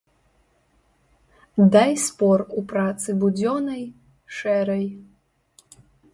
Дай 1.75 1.91
спор 2.05 2.39
у 2.63 2.65
працы 2.73 3.09
будзённай, 3.25 3.83
шэрай. 4.41 4.85